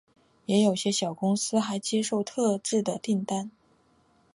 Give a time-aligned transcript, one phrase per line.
[0.47, 3.51] 也有些小公司还接受特制的订单。